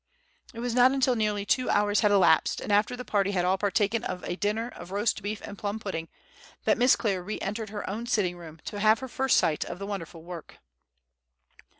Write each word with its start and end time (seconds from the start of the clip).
It 0.55 0.61
was 0.61 0.73
not 0.73 0.91
until 0.93 1.15
nearly 1.15 1.45
two 1.45 1.69
hours 1.69 1.99
had 1.99 2.09
elapsed, 2.09 2.59
and 2.59 2.71
after 2.71 2.95
the 2.97 3.05
party 3.05 3.33
had 3.33 3.45
all 3.45 3.59
partaken 3.59 4.03
of 4.03 4.23
a 4.23 4.35
dinner 4.35 4.69
of 4.69 4.89
roast 4.89 5.21
beef 5.21 5.41
and 5.41 5.59
plum 5.59 5.77
pudding, 5.79 6.07
that 6.65 6.79
Miss 6.79 6.95
Clare 6.95 7.21
re 7.21 7.39
entered 7.39 7.69
her 7.69 7.87
own 7.87 8.07
sitting 8.07 8.35
room 8.35 8.59
to 8.65 8.79
have 8.79 8.97
her 8.97 9.07
first 9.07 9.37
sight 9.37 9.63
of 9.63 9.77
the 9.77 9.85
wonderful 9.85 10.23
work. 10.23 10.57